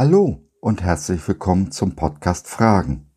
Hallo 0.00 0.38
und 0.60 0.80
herzlich 0.80 1.26
willkommen 1.26 1.72
zum 1.72 1.96
Podcast 1.96 2.46
Fragen. 2.46 3.10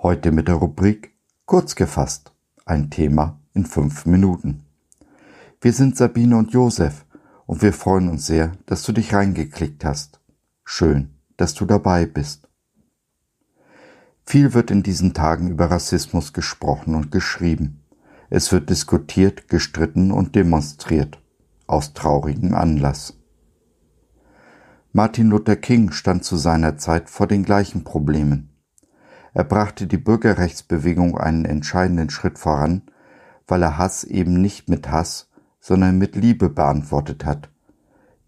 Heute 0.00 0.30
mit 0.30 0.46
der 0.46 0.54
Rubrik 0.54 1.16
Kurz 1.46 1.74
gefasst. 1.74 2.32
Ein 2.64 2.90
Thema 2.90 3.40
in 3.54 3.66
fünf 3.66 4.06
Minuten. 4.06 4.64
Wir 5.60 5.72
sind 5.72 5.96
Sabine 5.96 6.36
und 6.36 6.52
Josef 6.52 7.06
und 7.44 7.60
wir 7.60 7.72
freuen 7.72 8.08
uns 8.08 8.24
sehr, 8.24 8.52
dass 8.66 8.84
du 8.84 8.92
dich 8.92 9.12
reingeklickt 9.12 9.84
hast. 9.84 10.20
Schön, 10.62 11.10
dass 11.38 11.54
du 11.54 11.64
dabei 11.64 12.06
bist. 12.06 12.48
Viel 14.24 14.54
wird 14.54 14.70
in 14.70 14.84
diesen 14.84 15.14
Tagen 15.14 15.48
über 15.50 15.72
Rassismus 15.72 16.32
gesprochen 16.32 16.94
und 16.94 17.10
geschrieben. 17.10 17.82
Es 18.30 18.52
wird 18.52 18.70
diskutiert, 18.70 19.48
gestritten 19.48 20.12
und 20.12 20.36
demonstriert. 20.36 21.20
Aus 21.66 21.94
traurigem 21.94 22.54
Anlass. 22.54 23.18
Martin 24.94 25.30
Luther 25.30 25.56
King 25.56 25.90
stand 25.90 26.22
zu 26.22 26.36
seiner 26.36 26.76
Zeit 26.76 27.08
vor 27.08 27.26
den 27.26 27.44
gleichen 27.44 27.82
Problemen. 27.82 28.50
Er 29.32 29.44
brachte 29.44 29.86
die 29.86 29.96
Bürgerrechtsbewegung 29.96 31.16
einen 31.16 31.46
entscheidenden 31.46 32.10
Schritt 32.10 32.38
voran, 32.38 32.82
weil 33.46 33.62
er 33.62 33.78
Hass 33.78 34.04
eben 34.04 34.42
nicht 34.42 34.68
mit 34.68 34.90
Hass, 34.90 35.30
sondern 35.60 35.96
mit 35.96 36.14
Liebe 36.14 36.50
beantwortet 36.50 37.24
hat, 37.24 37.48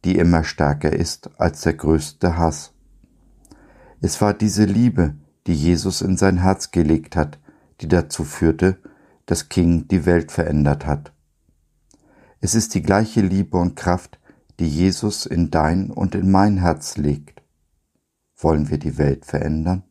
die 0.07 0.17
immer 0.17 0.43
stärker 0.43 0.91
ist 0.91 1.29
als 1.39 1.61
der 1.61 1.75
größte 1.75 2.39
Hass. 2.39 2.73
Es 4.01 4.23
war 4.23 4.33
diese 4.33 4.65
Liebe, 4.65 5.17
die 5.47 5.55
Jesus 5.55 6.01
in 6.01 6.17
sein 6.17 6.39
Herz 6.39 6.71
gelegt 6.71 7.15
hat, 7.15 7.39
die 7.83 7.89
dazu 7.89 8.25
führte, 8.25 8.79
dass 9.27 9.51
King 9.51 9.87
die 9.89 10.07
Welt 10.07 10.33
verändert 10.33 10.87
hat. 10.87 11.13
Es 12.41 12.55
ist 12.55 12.75
die 12.75 12.83
gleiche 12.83 13.21
Liebe 13.21 13.59
und 13.59 13.77
Kraft, 13.77 14.19
die 14.61 14.69
Jesus 14.69 15.27
in 15.27 15.51
dein 15.51 15.91
und 15.91 16.15
in 16.15 16.31
mein 16.31 16.59
Herz 16.59 16.97
legt. 16.97 17.43
Wollen 18.37 18.71
wir 18.71 18.79
die 18.79 18.99
Welt 18.99 19.25
verändern? 19.25 19.83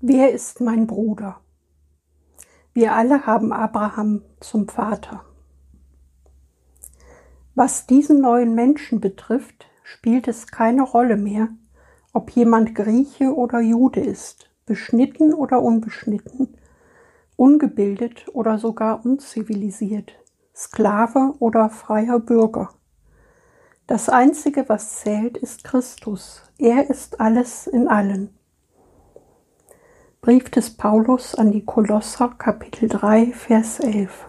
Wer 0.00 0.32
ist 0.32 0.60
mein 0.60 0.86
Bruder? 0.86 1.40
Wir 2.72 2.94
alle 2.94 3.26
haben 3.26 3.52
Abraham 3.52 4.22
zum 4.40 4.68
Vater. 4.68 5.24
Was 7.54 7.86
diesen 7.86 8.20
neuen 8.20 8.54
Menschen 8.54 9.00
betrifft, 9.00 9.66
spielt 9.82 10.28
es 10.28 10.46
keine 10.46 10.82
Rolle 10.82 11.16
mehr, 11.16 11.48
ob 12.12 12.30
jemand 12.30 12.74
Grieche 12.74 13.34
oder 13.34 13.60
Jude 13.60 14.00
ist, 14.00 14.50
beschnitten 14.66 15.34
oder 15.34 15.62
unbeschnitten, 15.62 16.56
ungebildet 17.36 18.26
oder 18.32 18.58
sogar 18.58 19.04
unzivilisiert, 19.04 20.12
Sklave 20.54 21.34
oder 21.38 21.68
freier 21.70 22.18
Bürger. 22.18 22.70
Das 23.86 24.08
Einzige, 24.08 24.68
was 24.68 25.00
zählt, 25.00 25.36
ist 25.38 25.64
Christus. 25.64 26.42
Er 26.58 26.90
ist 26.90 27.20
alles 27.20 27.66
in 27.66 27.88
allen. 27.88 28.30
Brief 30.20 30.50
des 30.50 30.76
Paulus 30.76 31.34
an 31.34 31.52
die 31.52 31.64
Kolosser, 31.64 32.34
Kapitel 32.36 32.88
3, 32.88 33.32
Vers 33.32 33.80
11. 33.80 34.26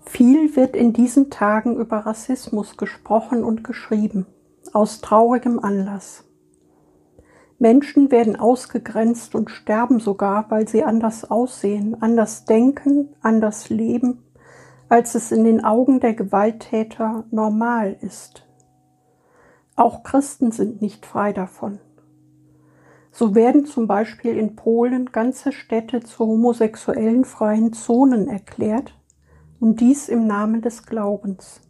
Viel 0.00 0.56
wird 0.56 0.74
in 0.74 0.92
diesen 0.92 1.30
Tagen 1.30 1.76
über 1.76 1.98
Rassismus 1.98 2.76
gesprochen 2.76 3.44
und 3.44 3.62
geschrieben 3.62 4.26
aus 4.72 5.00
traurigem 5.00 5.58
Anlass. 5.58 6.24
Menschen 7.58 8.10
werden 8.10 8.36
ausgegrenzt 8.36 9.34
und 9.34 9.50
sterben 9.50 9.98
sogar, 9.98 10.50
weil 10.50 10.68
sie 10.68 10.84
anders 10.84 11.28
aussehen, 11.28 12.00
anders 12.00 12.44
denken, 12.44 13.16
anders 13.20 13.68
leben, 13.68 14.22
als 14.88 15.14
es 15.14 15.32
in 15.32 15.44
den 15.44 15.64
Augen 15.64 16.00
der 16.00 16.14
Gewalttäter 16.14 17.24
normal 17.30 17.96
ist. 18.00 18.46
Auch 19.74 20.02
Christen 20.02 20.52
sind 20.52 20.80
nicht 20.80 21.04
frei 21.04 21.32
davon. 21.32 21.80
So 23.10 23.34
werden 23.34 23.64
zum 23.64 23.88
Beispiel 23.88 24.36
in 24.36 24.54
Polen 24.54 25.06
ganze 25.06 25.50
Städte 25.50 26.00
zu 26.00 26.26
homosexuellen 26.26 27.24
freien 27.24 27.72
Zonen 27.72 28.28
erklärt, 28.28 28.94
und 29.60 29.80
dies 29.80 30.08
im 30.08 30.26
Namen 30.26 30.62
des 30.62 30.86
Glaubens. 30.86 31.60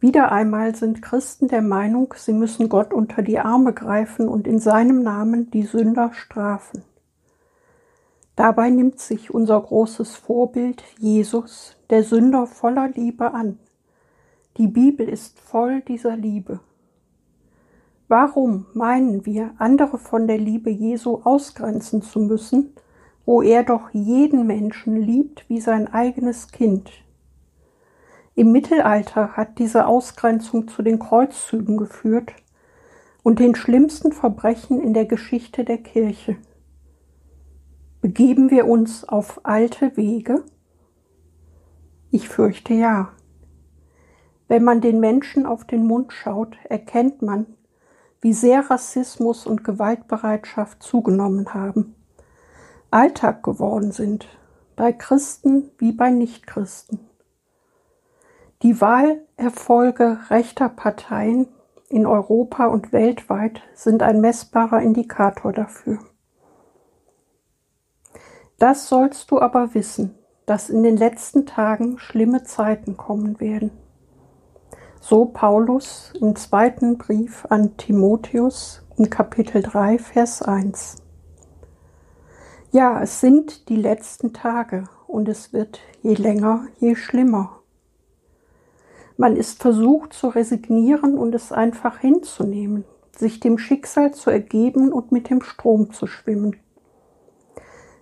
Wieder 0.00 0.32
einmal 0.32 0.74
sind 0.74 1.02
Christen 1.02 1.48
der 1.48 1.60
Meinung, 1.60 2.14
sie 2.16 2.32
müssen 2.32 2.70
Gott 2.70 2.94
unter 2.94 3.20
die 3.20 3.38
Arme 3.38 3.74
greifen 3.74 4.28
und 4.28 4.46
in 4.46 4.58
seinem 4.58 5.02
Namen 5.02 5.50
die 5.50 5.64
Sünder 5.64 6.12
strafen. 6.14 6.82
Dabei 8.34 8.70
nimmt 8.70 8.98
sich 8.98 9.34
unser 9.34 9.60
großes 9.60 10.16
Vorbild 10.16 10.82
Jesus, 10.98 11.76
der 11.90 12.02
Sünder 12.02 12.46
voller 12.46 12.88
Liebe 12.88 13.34
an. 13.34 13.58
Die 14.56 14.68
Bibel 14.68 15.06
ist 15.06 15.38
voll 15.38 15.82
dieser 15.82 16.16
Liebe. 16.16 16.60
Warum 18.08 18.66
meinen 18.72 19.26
wir, 19.26 19.52
andere 19.58 19.98
von 19.98 20.26
der 20.26 20.38
Liebe 20.38 20.70
Jesu 20.70 21.20
ausgrenzen 21.24 22.00
zu 22.00 22.20
müssen, 22.20 22.72
wo 23.26 23.42
er 23.42 23.62
doch 23.62 23.90
jeden 23.92 24.46
Menschen 24.46 24.96
liebt 24.96 25.44
wie 25.50 25.60
sein 25.60 25.86
eigenes 25.86 26.50
Kind, 26.50 26.90
im 28.34 28.52
Mittelalter 28.52 29.36
hat 29.36 29.58
diese 29.58 29.86
Ausgrenzung 29.86 30.68
zu 30.68 30.82
den 30.82 30.98
Kreuzzügen 30.98 31.76
geführt 31.76 32.32
und 33.22 33.38
den 33.38 33.54
schlimmsten 33.54 34.12
Verbrechen 34.12 34.80
in 34.80 34.94
der 34.94 35.04
Geschichte 35.04 35.64
der 35.64 35.78
Kirche. 35.78 36.36
Begeben 38.00 38.50
wir 38.50 38.66
uns 38.66 39.04
auf 39.06 39.40
alte 39.44 39.96
Wege? 39.96 40.44
Ich 42.10 42.28
fürchte 42.28 42.72
ja. 42.72 43.10
Wenn 44.48 44.64
man 44.64 44.80
den 44.80 45.00
Menschen 45.00 45.44
auf 45.44 45.64
den 45.64 45.86
Mund 45.86 46.12
schaut, 46.12 46.56
erkennt 46.64 47.22
man, 47.22 47.46
wie 48.20 48.32
sehr 48.32 48.70
Rassismus 48.70 49.46
und 49.46 49.64
Gewaltbereitschaft 49.64 50.82
zugenommen 50.82 51.52
haben, 51.52 51.94
Alltag 52.90 53.42
geworden 53.42 53.92
sind, 53.92 54.28
bei 54.76 54.92
Christen 54.92 55.70
wie 55.78 55.92
bei 55.92 56.10
Nichtchristen. 56.10 57.09
Die 58.62 58.78
Wahlerfolge 58.78 60.18
rechter 60.28 60.68
Parteien 60.68 61.48
in 61.88 62.06
Europa 62.06 62.66
und 62.66 62.92
weltweit 62.92 63.62
sind 63.74 64.02
ein 64.02 64.20
messbarer 64.20 64.82
Indikator 64.82 65.52
dafür. 65.52 65.98
Das 68.58 68.88
sollst 68.88 69.30
du 69.30 69.40
aber 69.40 69.72
wissen, 69.72 70.14
dass 70.44 70.68
in 70.68 70.82
den 70.82 70.98
letzten 70.98 71.46
Tagen 71.46 71.98
schlimme 71.98 72.42
Zeiten 72.42 72.98
kommen 72.98 73.40
werden. 73.40 73.70
So 75.00 75.24
Paulus 75.24 76.12
im 76.20 76.36
zweiten 76.36 76.98
Brief 76.98 77.46
an 77.48 77.78
Timotheus 77.78 78.86
in 78.98 79.08
Kapitel 79.08 79.62
3, 79.62 79.98
Vers 79.98 80.42
1. 80.42 80.96
Ja, 82.72 83.00
es 83.02 83.20
sind 83.20 83.70
die 83.70 83.76
letzten 83.76 84.34
Tage 84.34 84.84
und 85.06 85.30
es 85.30 85.54
wird 85.54 85.80
je 86.02 86.14
länger, 86.14 86.66
je 86.78 86.94
schlimmer. 86.94 87.59
Man 89.20 89.36
ist 89.36 89.60
versucht 89.60 90.14
zu 90.14 90.28
resignieren 90.28 91.18
und 91.18 91.34
es 91.34 91.52
einfach 91.52 91.98
hinzunehmen, 91.98 92.86
sich 93.14 93.38
dem 93.38 93.58
Schicksal 93.58 94.14
zu 94.14 94.30
ergeben 94.30 94.94
und 94.94 95.12
mit 95.12 95.28
dem 95.28 95.42
Strom 95.42 95.92
zu 95.92 96.06
schwimmen. 96.06 96.56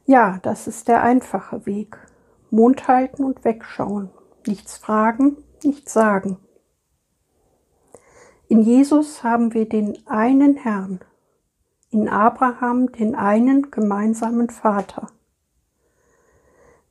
Ja, 0.06 0.39
das 0.43 0.69
ist 0.69 0.87
der 0.87 1.03
einfache 1.03 1.67
Weg. 1.67 1.99
Mund 2.50 2.87
halten 2.87 3.25
und 3.25 3.44
wegschauen. 3.44 4.11
Nichts 4.47 4.79
fragen, 4.79 5.38
nichts 5.65 5.93
sagen. 5.93 6.38
In 8.47 8.61
Jesus 8.61 9.25
haben 9.25 9.55
wir 9.55 9.69
den 9.69 9.99
einen 10.06 10.55
Herrn, 10.55 11.00
in 11.91 12.09
Abraham 12.09 12.93
den 12.93 13.17
einen 13.17 13.73
gemeinsamen 13.73 14.50
Vater. 14.50 15.09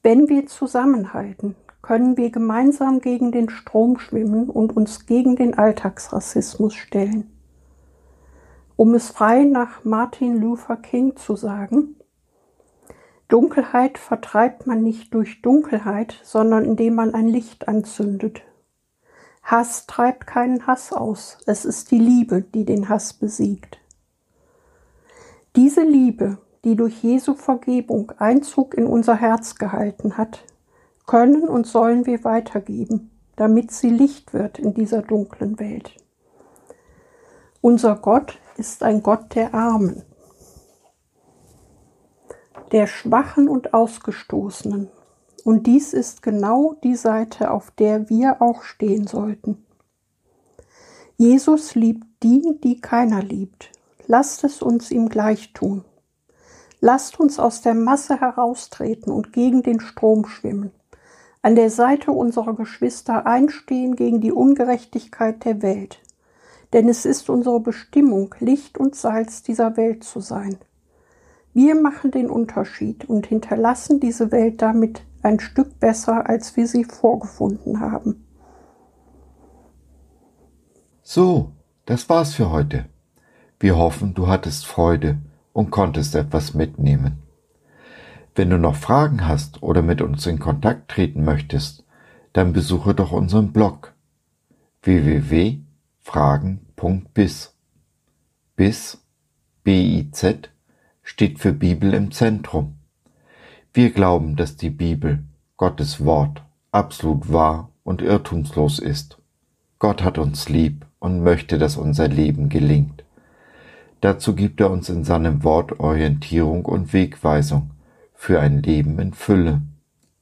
Wenn 0.03 0.27
wir 0.27 0.47
zusammenhalten, 0.47 1.55
können 1.87 2.17
wir 2.17 2.31
gemeinsam 2.31 2.99
gegen 2.99 3.31
den 3.31 3.49
Strom 3.49 3.97
schwimmen 3.97 4.49
und 4.49 4.75
uns 4.75 5.05
gegen 5.05 5.37
den 5.37 5.57
Alltagsrassismus 5.57 6.75
stellen. 6.75 7.31
Um 8.75 8.93
es 8.93 9.09
frei 9.09 9.45
nach 9.45 9.85
Martin 9.85 10.35
Luther 10.35 10.75
King 10.75 11.15
zu 11.15 11.37
sagen, 11.37 11.95
Dunkelheit 13.29 13.97
vertreibt 13.97 14.67
man 14.67 14.83
nicht 14.83 15.13
durch 15.13 15.41
Dunkelheit, 15.41 16.19
sondern 16.23 16.65
indem 16.65 16.93
man 16.95 17.13
ein 17.13 17.29
Licht 17.29 17.69
anzündet. 17.69 18.41
Hass 19.41 19.87
treibt 19.87 20.27
keinen 20.27 20.67
Hass 20.67 20.91
aus, 20.91 21.37
es 21.45 21.63
ist 21.63 21.91
die 21.91 21.99
Liebe, 21.99 22.41
die 22.41 22.65
den 22.65 22.89
Hass 22.89 23.13
besiegt. 23.13 23.79
Diese 25.55 25.83
Liebe, 25.83 26.37
die 26.65 26.75
durch 26.75 27.01
Jesu 27.01 27.33
Vergebung 27.33 28.11
Einzug 28.17 28.73
in 28.73 28.87
unser 28.87 29.15
Herz 29.15 29.55
gehalten 29.55 30.17
hat, 30.17 30.43
können 31.07 31.47
und 31.47 31.65
sollen 31.65 32.05
wir 32.05 32.23
weitergeben, 32.23 33.09
damit 33.35 33.71
sie 33.71 33.89
Licht 33.89 34.33
wird 34.33 34.59
in 34.59 34.75
dieser 34.75 35.01
dunklen 35.01 35.59
Welt. 35.59 35.95
Unser 37.61 37.95
Gott 37.95 38.37
ist 38.57 38.83
ein 38.83 39.01
Gott 39.01 39.33
der 39.33 39.55
Armen. 39.55 40.03
der 42.71 42.87
Schwachen 42.87 43.47
und 43.47 43.73
Ausgestoßenen. 43.73 44.89
Und 45.43 45.67
dies 45.67 45.93
ist 45.93 46.21
genau 46.21 46.75
die 46.83 46.95
Seite, 46.95 47.51
auf 47.51 47.71
der 47.71 48.09
wir 48.09 48.41
auch 48.41 48.63
stehen 48.63 49.07
sollten. 49.07 49.65
Jesus 51.15 51.75
liebt 51.75 52.05
die, 52.23 52.59
die 52.63 52.81
keiner 52.81 53.23
liebt. 53.23 53.71
Lasst 54.05 54.43
es 54.43 54.61
uns 54.61 54.91
ihm 54.91 55.09
gleich 55.09 55.53
tun. 55.53 55.85
Lasst 56.79 57.19
uns 57.19 57.39
aus 57.39 57.61
der 57.61 57.73
Masse 57.73 58.19
heraustreten 58.19 59.11
und 59.11 59.33
gegen 59.33 59.63
den 59.63 59.79
Strom 59.79 60.25
schwimmen, 60.27 60.71
an 61.41 61.55
der 61.55 61.69
Seite 61.69 62.11
unserer 62.11 62.53
Geschwister 62.55 63.25
einstehen 63.25 63.95
gegen 63.95 64.21
die 64.21 64.31
Ungerechtigkeit 64.31 65.45
der 65.45 65.61
Welt. 65.61 65.99
Denn 66.73 66.89
es 66.89 67.05
ist 67.05 67.29
unsere 67.29 67.59
Bestimmung, 67.59 68.35
Licht 68.39 68.77
und 68.77 68.95
Salz 68.95 69.43
dieser 69.43 69.77
Welt 69.77 70.03
zu 70.03 70.19
sein. 70.19 70.57
Wir 71.53 71.75
machen 71.75 72.11
den 72.11 72.29
Unterschied 72.29 73.05
und 73.05 73.27
hinterlassen 73.27 73.99
diese 73.99 74.31
Welt 74.31 74.61
damit 74.61 75.01
ein 75.23 75.39
Stück 75.39 75.79
besser, 75.79 76.29
als 76.29 76.55
wir 76.55 76.67
sie 76.67 76.83
vorgefunden 76.83 77.79
haben. 77.79 78.25
So, 81.01 81.51
das 81.85 82.09
war's 82.09 82.33
für 82.33 82.51
heute. 82.51 82.85
Wir 83.59 83.77
hoffen, 83.77 84.13
du 84.13 84.27
hattest 84.27 84.67
Freude 84.67 85.17
und 85.53 85.71
konntest 85.71 86.15
etwas 86.15 86.53
mitnehmen. 86.53 87.23
Wenn 88.37 88.49
du 88.51 88.59
noch 88.59 88.75
Fragen 88.75 89.27
hast 89.27 89.63
oder 89.63 89.81
mit 89.81 89.99
uns 89.99 90.27
in 90.27 90.37
Kontakt 90.37 90.91
treten 90.91 91.25
möchtest, 91.25 91.83
dann 92.33 92.53
besuche 92.53 92.93
doch 92.93 93.11
unseren 93.11 93.51
Blog 93.51 93.95
www.fragen.biz. 94.83 95.63
Biz, 98.55 99.03
B-I-Z, 99.63 100.51
steht 101.01 101.39
für 101.39 101.51
Bibel 101.51 101.95
im 101.95 102.11
Zentrum. 102.11 102.75
Wir 103.73 103.89
glauben, 103.89 104.35
dass 104.35 104.55
die 104.55 104.69
Bibel, 104.69 105.23
Gottes 105.57 106.05
Wort, 106.05 106.43
absolut 106.71 107.33
wahr 107.33 107.71
und 107.83 108.03
irrtumslos 108.03 108.77
ist. 108.77 109.17
Gott 109.79 110.03
hat 110.03 110.19
uns 110.19 110.47
lieb 110.47 110.85
und 110.99 111.23
möchte, 111.23 111.57
dass 111.57 111.75
unser 111.75 112.07
Leben 112.07 112.49
gelingt. 112.49 113.03
Dazu 114.01 114.35
gibt 114.35 114.61
er 114.61 114.69
uns 114.69 114.89
in 114.89 115.03
seinem 115.03 115.43
Wort 115.43 115.79
Orientierung 115.79 116.65
und 116.65 116.93
Wegweisung 116.93 117.71
für 118.17 118.41
ein 118.41 118.63
Leben 118.63 118.99
in 118.99 119.13
Fülle, 119.13 119.61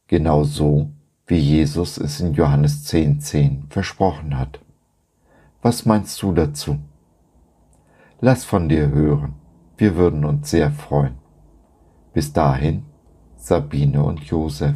genau 0.07 0.43
so, 0.43 0.91
wie 1.25 1.39
Jesus 1.39 1.97
es 1.97 2.19
in 2.19 2.33
Johannes 2.33 2.85
10.10 2.85 3.19
10 3.19 3.63
versprochen 3.69 4.37
hat. 4.37 4.59
Was 5.61 5.85
meinst 5.85 6.21
du 6.21 6.33
dazu? 6.33 6.77
Lass 8.19 8.43
von 8.43 8.69
dir 8.69 8.89
hören, 8.89 9.33
wir 9.77 9.95
würden 9.95 10.25
uns 10.25 10.51
sehr 10.51 10.71
freuen. 10.71 11.15
Bis 12.13 12.33
dahin, 12.33 12.83
Sabine 13.37 14.03
und 14.03 14.19
Josef. 14.25 14.75